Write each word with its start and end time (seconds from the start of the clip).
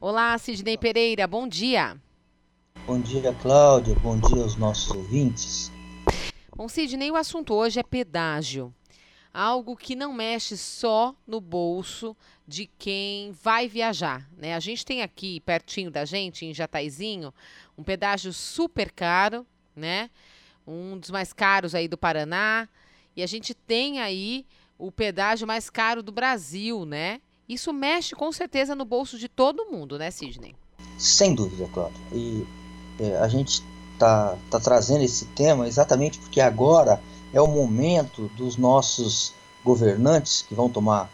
Olá, 0.00 0.38
Sidney 0.38 0.78
Pereira, 0.78 1.26
bom 1.26 1.48
dia. 1.48 2.00
Bom 2.86 3.00
dia, 3.00 3.34
Cláudia. 3.42 3.96
Bom 3.96 4.16
dia 4.16 4.44
aos 4.44 4.54
nossos 4.54 4.88
ouvintes. 4.94 5.72
Bom, 6.54 6.68
Sidney, 6.68 7.10
o 7.10 7.16
assunto 7.16 7.52
hoje 7.52 7.80
é 7.80 7.82
pedágio. 7.82 8.72
Algo 9.34 9.76
que 9.76 9.96
não 9.96 10.12
mexe 10.12 10.56
só 10.56 11.16
no 11.26 11.40
bolso 11.40 12.16
de 12.46 12.70
quem 12.78 13.32
vai 13.42 13.66
viajar, 13.66 14.30
né? 14.36 14.54
A 14.54 14.60
gente 14.60 14.86
tem 14.86 15.02
aqui 15.02 15.40
pertinho 15.40 15.90
da 15.90 16.04
gente, 16.04 16.46
em 16.46 16.54
Jataizinho, 16.54 17.34
um 17.76 17.82
pedágio 17.82 18.32
super 18.32 18.92
caro, 18.92 19.44
né? 19.74 20.10
Um 20.64 20.96
dos 20.96 21.10
mais 21.10 21.32
caros 21.32 21.74
aí 21.74 21.88
do 21.88 21.98
Paraná. 21.98 22.68
E 23.16 23.22
a 23.22 23.26
gente 23.26 23.52
tem 23.52 23.98
aí 23.98 24.46
o 24.78 24.92
pedágio 24.92 25.44
mais 25.44 25.68
caro 25.68 26.04
do 26.04 26.12
Brasil, 26.12 26.84
né? 26.84 27.20
Isso 27.48 27.72
mexe 27.72 28.14
com 28.14 28.30
certeza 28.30 28.74
no 28.74 28.84
bolso 28.84 29.18
de 29.18 29.28
todo 29.28 29.70
mundo, 29.70 29.98
né, 29.98 30.10
Sidney? 30.10 30.54
Sem 30.98 31.34
dúvida, 31.34 31.66
Cláudia. 31.72 31.98
E 32.12 32.46
é, 33.00 33.16
a 33.16 33.28
gente 33.28 33.62
está 33.94 34.36
tá 34.50 34.60
trazendo 34.60 35.02
esse 35.02 35.24
tema 35.26 35.66
exatamente 35.66 36.18
porque 36.18 36.40
agora 36.40 37.00
é 37.32 37.40
o 37.40 37.46
momento 37.46 38.30
dos 38.36 38.56
nossos 38.56 39.32
governantes 39.64 40.42
que 40.42 40.54
vão 40.54 40.68
tomar, 40.68 41.10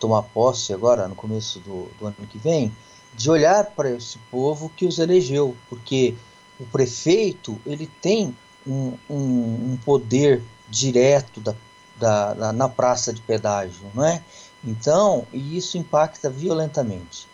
tomar 0.00 0.22
posse 0.22 0.72
agora 0.72 1.06
no 1.06 1.14
começo 1.14 1.60
do, 1.60 1.88
do 1.98 2.06
ano 2.06 2.16
que 2.28 2.38
vem, 2.38 2.72
de 3.14 3.30
olhar 3.30 3.64
para 3.66 3.90
esse 3.90 4.18
povo 4.30 4.70
que 4.76 4.84
os 4.84 4.98
elegeu, 4.98 5.56
porque 5.68 6.14
o 6.58 6.66
prefeito 6.66 7.58
ele 7.64 7.86
tem 7.86 8.36
um, 8.66 8.92
um, 9.08 9.72
um 9.72 9.78
poder 9.84 10.42
direto 10.68 11.40
da, 11.40 11.54
da, 11.98 12.34
da, 12.34 12.52
na 12.52 12.68
praça 12.68 13.12
de 13.12 13.20
pedágio, 13.20 13.90
não 13.94 14.04
é? 14.04 14.22
Então, 14.66 15.24
e 15.32 15.56
isso 15.56 15.78
impacta 15.78 16.28
violentamente. 16.28 17.28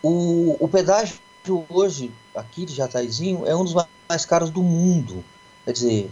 O, 0.00 0.56
o 0.60 0.68
pedágio 0.68 1.18
hoje, 1.68 2.12
aqui 2.34 2.64
de 2.64 2.74
Jataizinho, 2.74 3.44
é 3.44 3.56
um 3.56 3.64
dos 3.64 3.74
mais 4.08 4.24
caros 4.24 4.50
do 4.50 4.62
mundo. 4.62 5.24
Quer 5.64 5.72
dizer, 5.72 6.10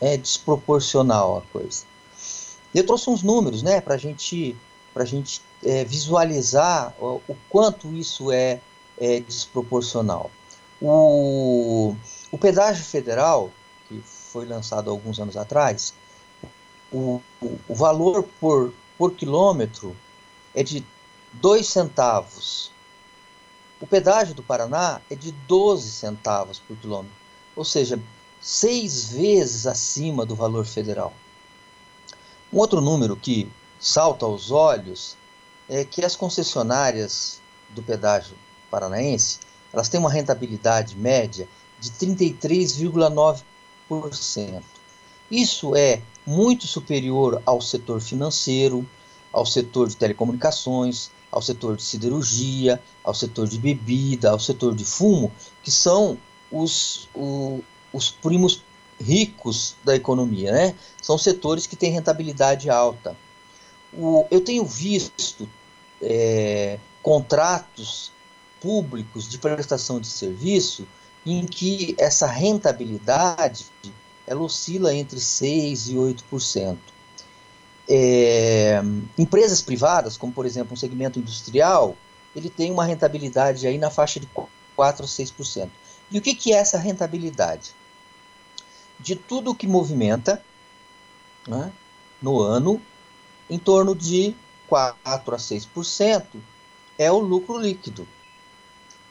é 0.00 0.16
desproporcional 0.16 1.38
a 1.38 1.42
coisa. 1.52 1.84
Eu 2.72 2.86
trouxe 2.86 3.10
uns 3.10 3.22
números, 3.22 3.62
né, 3.62 3.80
para 3.80 3.96
gente, 3.96 4.56
a 4.94 5.04
gente 5.04 5.42
é, 5.64 5.84
visualizar 5.84 6.94
o, 7.00 7.20
o, 7.26 7.36
quanto 7.48 7.92
isso 7.92 8.30
é, 8.30 8.60
é 8.96 9.18
desproporcional. 9.18 10.30
O, 10.80 11.96
o 12.30 12.38
pedágio 12.38 12.84
federal, 12.84 13.50
que 13.88 14.00
foi 14.04 14.46
lançado 14.46 14.88
alguns 14.88 15.18
anos 15.18 15.36
atrás, 15.36 15.92
o, 16.92 17.20
o 17.68 17.74
valor 17.74 18.24
por, 18.40 18.72
por 19.00 19.14
quilômetro 19.14 19.96
é 20.54 20.62
de 20.62 20.84
2 21.32 21.66
centavos. 21.66 22.70
O 23.80 23.86
pedágio 23.86 24.34
do 24.34 24.42
Paraná 24.42 25.00
é 25.08 25.14
de 25.14 25.32
12 25.32 25.90
centavos 25.90 26.58
por 26.58 26.76
quilômetro, 26.76 27.16
ou 27.56 27.64
seja, 27.64 27.98
seis 28.42 29.10
vezes 29.10 29.66
acima 29.66 30.26
do 30.26 30.34
valor 30.34 30.66
federal. 30.66 31.14
Um 32.52 32.58
outro 32.58 32.82
número 32.82 33.16
que 33.16 33.50
salta 33.78 34.26
aos 34.26 34.50
olhos 34.50 35.16
é 35.66 35.82
que 35.82 36.04
as 36.04 36.14
concessionárias 36.14 37.40
do 37.70 37.82
pedágio 37.82 38.36
paranaense 38.70 39.38
elas 39.72 39.88
têm 39.88 39.98
uma 39.98 40.12
rentabilidade 40.12 40.94
média 40.94 41.48
de 41.78 41.90
33,9%. 41.92 44.62
Isso 45.30 45.76
é 45.76 46.02
muito 46.26 46.66
superior 46.66 47.40
ao 47.46 47.60
setor 47.60 48.00
financeiro, 48.00 48.88
ao 49.32 49.46
setor 49.46 49.88
de 49.88 49.96
telecomunicações, 49.96 51.10
ao 51.30 51.40
setor 51.40 51.76
de 51.76 51.82
siderurgia, 51.82 52.82
ao 53.04 53.14
setor 53.14 53.46
de 53.46 53.58
bebida, 53.58 54.30
ao 54.30 54.40
setor 54.40 54.74
de 54.74 54.84
fumo, 54.84 55.30
que 55.62 55.70
são 55.70 56.18
os, 56.50 57.08
o, 57.14 57.62
os 57.92 58.10
primos 58.10 58.62
ricos 59.00 59.76
da 59.84 59.94
economia, 59.94 60.52
né? 60.52 60.74
São 61.00 61.16
setores 61.16 61.66
que 61.66 61.76
têm 61.76 61.92
rentabilidade 61.92 62.68
alta. 62.68 63.16
O, 63.92 64.26
eu 64.30 64.40
tenho 64.40 64.64
visto 64.64 65.48
é, 66.02 66.78
contratos 67.02 68.12
públicos 68.60 69.28
de 69.28 69.38
prestação 69.38 70.00
de 70.00 70.06
serviço 70.06 70.86
em 71.24 71.46
que 71.46 71.94
essa 71.98 72.26
rentabilidade 72.26 73.66
ela 74.30 74.42
oscila 74.42 74.94
entre 74.94 75.18
6% 75.18 75.88
e 75.88 75.94
8%. 75.96 76.78
É, 77.88 78.80
empresas 79.18 79.60
privadas, 79.60 80.16
como 80.16 80.32
por 80.32 80.46
exemplo 80.46 80.72
um 80.72 80.76
segmento 80.76 81.18
industrial, 81.18 81.96
ele 82.36 82.48
tem 82.48 82.70
uma 82.70 82.84
rentabilidade 82.84 83.66
aí 83.66 83.76
na 83.76 83.90
faixa 83.90 84.20
de 84.20 84.28
4 84.76 85.04
a 85.04 85.08
6%. 85.08 85.68
E 86.12 86.18
o 86.18 86.22
que, 86.22 86.32
que 86.36 86.52
é 86.52 86.58
essa 86.58 86.78
rentabilidade? 86.78 87.74
De 89.00 89.16
tudo 89.16 89.52
que 89.52 89.66
movimenta 89.66 90.40
né, 91.48 91.72
no 92.22 92.40
ano, 92.40 92.80
em 93.48 93.58
torno 93.58 93.96
de 93.96 94.32
4 94.68 94.94
a 95.02 95.38
6% 95.38 96.24
é 96.96 97.10
o 97.10 97.18
lucro 97.18 97.58
líquido. 97.58 98.06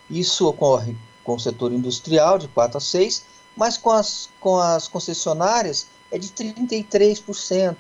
Isso 0.10 0.48
ocorre 0.48 0.96
com 1.26 1.36
o 1.36 1.40
setor 1.40 1.74
industrial 1.74 2.40
de 2.40 2.48
4 2.48 2.78
a 2.78 2.82
6, 2.82 3.26
mas 3.60 3.78
com 3.78 3.90
as, 3.90 4.30
com 4.40 4.58
as 4.58 4.88
concessionárias 4.88 5.88
é 6.10 6.18
de 6.18 6.30
33%, 6.30 7.76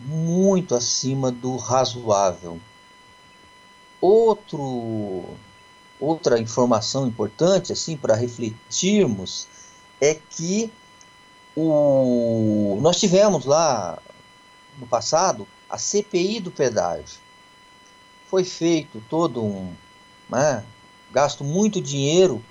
muito 0.00 0.74
acima 0.74 1.30
do 1.30 1.54
razoável. 1.56 2.60
Outro, 4.00 5.24
outra 6.00 6.40
informação 6.40 7.06
importante 7.06 7.72
assim 7.72 7.96
para 7.96 8.16
refletirmos 8.16 9.46
é 10.00 10.16
que 10.16 10.72
o, 11.54 12.76
nós 12.82 12.98
tivemos 12.98 13.44
lá 13.44 13.96
no 14.76 14.88
passado 14.88 15.46
a 15.70 15.78
CPI 15.78 16.40
do 16.40 16.50
pedágio. 16.50 17.20
Foi 18.28 18.42
feito 18.42 19.00
todo 19.08 19.40
um 19.40 19.72
né, 20.28 20.64
gasto 21.12 21.44
muito 21.44 21.80
dinheiro 21.80 22.44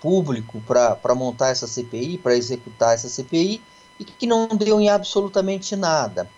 público 0.00 0.60
para 0.60 1.14
montar 1.14 1.48
essa 1.48 1.66
CPI, 1.66 2.18
para 2.18 2.36
executar 2.36 2.94
essa 2.94 3.08
CPI, 3.08 3.60
e 3.98 4.04
que 4.04 4.26
não 4.26 4.46
deu 4.48 4.80
em 4.80 4.88
absolutamente 4.88 5.74
nada. 5.74 6.30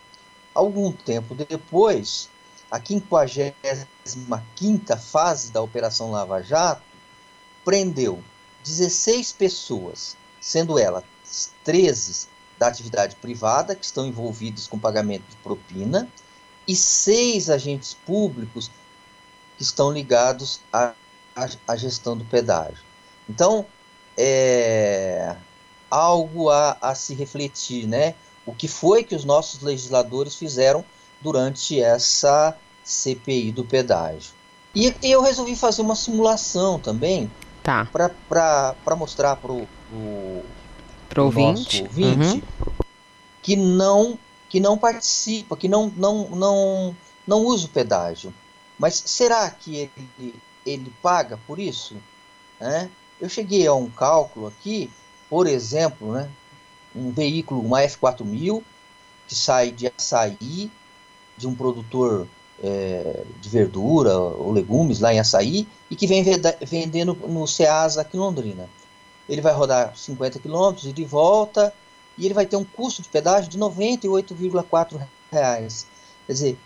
Algum 0.55 0.91
tempo 0.91 1.35
depois, 1.35 2.31
a 2.71 2.81
55ª 2.81 4.99
fase 4.99 5.53
da 5.53 5.61
Operação 5.61 6.11
Lava 6.11 6.43
Jato 6.43 6.83
prendeu 7.65 8.23
16 8.65 9.33
pessoas, 9.33 10.17
sendo 10.41 10.79
elas 10.79 11.05
13 11.65 12.29
da 12.59 12.69
atividade 12.69 13.17
privada, 13.17 13.75
que 13.75 13.85
estão 13.85 14.07
envolvidos 14.07 14.67
com 14.67 14.79
pagamento 14.79 15.25
de 15.29 15.37
propina, 15.37 16.09
e 16.69 16.77
seis 16.77 17.49
agentes 17.49 17.95
públicos 17.95 18.71
que 19.57 19.63
estão 19.63 19.91
ligados 19.91 20.61
à, 20.73 20.93
à, 21.35 21.49
à 21.67 21.77
gestão 21.77 22.17
do 22.17 22.25
pedágio. 22.25 22.90
Então, 23.31 23.65
é 24.19 25.37
algo 25.89 26.51
a, 26.51 26.77
a 26.81 26.95
se 26.95 27.15
refletir, 27.15 27.87
né? 27.87 28.15
O 28.45 28.53
que 28.53 28.67
foi 28.67 29.05
que 29.05 29.15
os 29.15 29.25
nossos 29.25 29.63
legisladores 29.63 30.35
fizeram 30.35 30.85
durante 31.21 31.81
essa 31.81 32.57
CPI 32.85 33.53
do 33.53 33.65
pedágio. 33.65 34.33
E, 34.75 34.95
e 35.03 35.11
eu 35.11 35.23
resolvi 35.23 35.55
fazer 35.55 35.83
uma 35.83 35.95
simulação 35.95 36.79
também 36.79 37.31
tá. 37.63 37.89
para 37.93 38.97
mostrar 38.97 39.37
para 39.37 39.53
o 39.53 39.67
ouvinte, 41.17 41.83
ouvinte 41.83 42.25
uhum. 42.25 42.43
que 43.43 43.57
não 43.57 44.19
que 44.49 44.59
não 44.59 44.77
participa, 44.77 45.57
que 45.57 45.69
não, 45.69 45.93
não, 45.97 46.29
não, 46.31 46.97
não 47.25 47.45
usa 47.47 47.67
o 47.67 47.71
pedágio. 47.71 48.35
Mas 48.77 49.01
será 49.07 49.49
que 49.49 49.89
ele, 50.19 50.35
ele 50.67 50.93
paga 51.01 51.39
por 51.47 51.61
isso? 51.61 51.95
É? 52.61 52.89
Eu 53.21 53.29
cheguei 53.29 53.67
a 53.67 53.75
um 53.75 53.91
cálculo 53.91 54.47
aqui, 54.47 54.91
por 55.29 55.47
exemplo, 55.47 56.13
né, 56.13 56.31
um 56.95 57.11
veículo, 57.11 57.61
uma 57.61 57.83
F4000, 57.83 58.63
que 59.29 59.35
sai 59.35 59.71
de 59.71 59.87
açaí, 59.87 60.71
de 61.37 61.47
um 61.47 61.55
produtor 61.55 62.27
é, 62.63 63.25
de 63.41 63.49
verdura 63.49 64.19
ou 64.19 64.53
legumes 64.53 65.01
lá 65.01 65.13
em 65.13 65.21
açaí, 65.21 65.69
e 65.91 65.97
que 65.97 66.07
vem 66.07 66.25
vendendo 66.67 67.15
no 67.15 67.47
Ceasa 67.47 68.01
aqui 68.01 68.17
em 68.17 68.21
Londrina. 68.21 68.69
Ele 69.29 69.41
vai 69.41 69.53
rodar 69.53 69.97
50 69.97 70.41
km 70.41 70.75
e 70.85 70.93
de 70.93 71.05
volta, 71.05 71.73
e 72.19 72.25
ele 72.25 72.35
vai 72.35 72.47
ter 72.47 72.57
um 72.57 72.65
custo 72.65 73.03
de 73.03 73.09
pedágio 73.09 73.51
de 73.51 73.57
R$ 73.57 73.65
98,4. 73.65 75.07
Quer 75.31 76.33
dizer, 76.33 76.59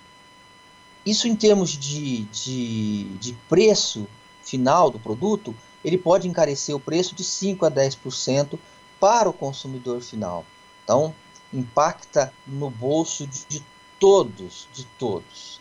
isso 1.04 1.28
em 1.28 1.36
termos 1.36 1.70
de, 1.70 2.22
de, 2.24 3.04
de 3.18 3.32
preço 3.48 4.06
final 4.42 4.90
do 4.90 4.98
produto, 4.98 5.54
ele 5.84 5.98
pode 5.98 6.26
encarecer 6.26 6.74
o 6.74 6.80
preço 6.80 7.14
de 7.14 7.22
5 7.22 7.66
a 7.66 7.70
10% 7.70 8.58
para 8.98 9.28
o 9.28 9.32
consumidor 9.32 10.00
final. 10.00 10.44
Então, 10.82 11.14
impacta 11.52 12.32
no 12.46 12.70
bolso 12.70 13.26
de, 13.26 13.44
de 13.46 13.64
todos, 14.00 14.66
de 14.72 14.84
todos. 14.98 15.60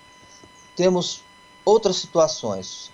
Temos 0.76 1.22
outras 1.66 1.98
situações. 1.98 2.92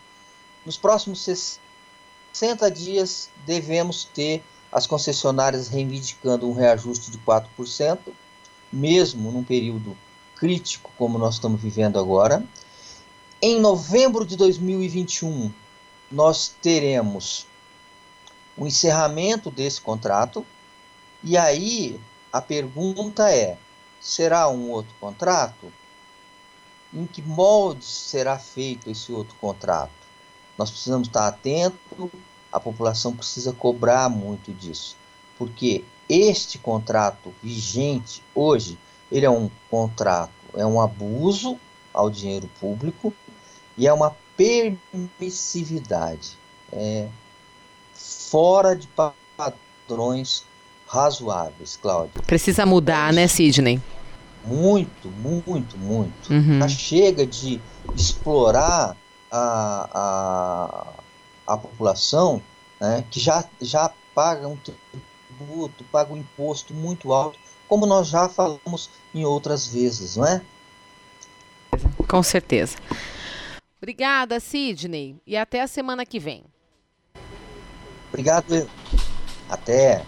nos 0.65 0.77
próximos 0.77 1.21
60 1.21 2.69
dias 2.71 3.29
devemos 3.45 4.03
ter 4.03 4.43
as 4.71 4.85
concessionárias 4.85 5.67
reivindicando 5.67 6.47
um 6.47 6.53
reajuste 6.53 7.09
de 7.09 7.17
4%, 7.19 7.99
mesmo 8.71 9.31
num 9.31 9.43
período 9.43 9.97
crítico 10.35 10.91
como 10.97 11.17
nós 11.17 11.35
estamos 11.35 11.61
vivendo 11.61 11.97
agora. 11.97 12.43
Em 13.41 13.59
novembro 13.59 14.25
de 14.25 14.35
2021, 14.35 15.51
nós 16.11 16.53
teremos 16.61 17.47
o 18.57 18.67
encerramento 18.67 19.49
desse 19.49 19.79
contrato, 19.79 20.45
e 21.23 21.37
aí 21.37 21.99
a 22.31 22.41
pergunta 22.41 23.29
é: 23.29 23.57
será 23.99 24.49
um 24.49 24.69
outro 24.69 24.93
contrato? 24.99 25.71
Em 26.93 27.05
que 27.05 27.21
molde 27.21 27.85
será 27.85 28.39
feito 28.39 28.89
esse 28.89 29.11
outro 29.11 29.35
contrato? 29.35 29.91
Nós 30.57 30.71
precisamos 30.71 31.07
estar 31.07 31.27
atentos, 31.27 32.09
a 32.51 32.59
população 32.59 33.15
precisa 33.15 33.53
cobrar 33.53 34.09
muito 34.09 34.51
disso, 34.51 34.97
porque 35.37 35.85
este 36.09 36.57
contrato 36.57 37.33
vigente 37.41 38.23
hoje, 38.33 38.77
ele 39.11 39.25
é 39.25 39.29
um 39.29 39.49
contrato, 39.69 40.31
é 40.55 40.65
um 40.65 40.81
abuso 40.81 41.59
ao 41.93 42.09
dinheiro 42.09 42.49
público 42.59 43.13
e 43.77 43.87
é 43.87 43.93
uma 43.93 44.15
permissividade, 44.39 46.37
é 46.71 47.09
fora 47.93 48.73
de 48.73 48.87
padrões 49.35 50.45
razoáveis, 50.87 51.75
Cláudio. 51.75 52.23
Precisa 52.25 52.65
mudar, 52.65 53.11
né, 53.11 53.27
Sidney? 53.27 53.81
Muito, 54.45 55.09
muito, 55.09 55.77
muito. 55.77 56.31
Uhum. 56.31 56.59
Já 56.59 56.69
chega 56.69 57.27
de 57.27 57.59
explorar 57.93 58.95
a, 59.29 59.89
a, 61.45 61.53
a 61.53 61.57
população 61.57 62.41
né, 62.79 63.03
que 63.11 63.19
já, 63.19 63.43
já 63.59 63.91
paga 64.15 64.47
um 64.47 64.57
tributo, 64.57 65.83
paga 65.91 66.13
um 66.13 66.17
imposto 66.17 66.73
muito 66.73 67.11
alto, 67.11 67.37
como 67.67 67.85
nós 67.85 68.07
já 68.07 68.29
falamos 68.29 68.89
em 69.13 69.25
outras 69.25 69.67
vezes, 69.67 70.15
não 70.15 70.25
é? 70.25 70.41
Com 72.07 72.23
certeza. 72.23 72.77
Obrigada, 73.89 74.39
Sidney, 74.39 75.19
e 75.25 75.35
até 75.35 75.61
a 75.61 75.67
semana 75.67 76.05
que 76.05 76.19
vem. 76.19 76.43
Obrigado. 78.09 78.69
Até. 79.49 80.05